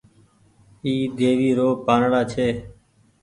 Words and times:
اي 0.83 0.93
ديوي 1.17 1.49
رو 1.59 1.67
پآنڙآ 1.85 2.21
ڇي۔ 2.31 2.47